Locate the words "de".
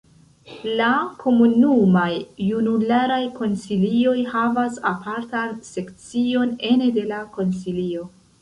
6.97-7.09